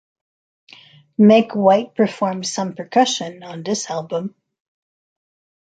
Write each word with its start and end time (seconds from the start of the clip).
Meg 1.19 1.53
White 1.55 1.93
performs 1.93 2.51
some 2.51 2.73
percussion 2.73 3.43
on 3.43 3.61
this 3.61 3.87
album. 3.87 4.33